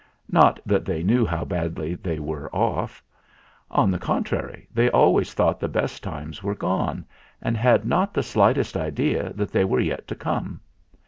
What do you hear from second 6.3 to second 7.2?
were gone,